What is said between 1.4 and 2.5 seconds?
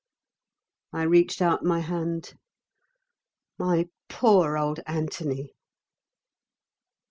out my hand.